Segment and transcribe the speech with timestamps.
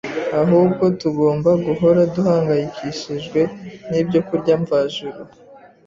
[0.41, 3.39] ahubwo tugomba guhora duhangayikishijwe
[3.89, 5.19] n’ibyokurya mvajuru,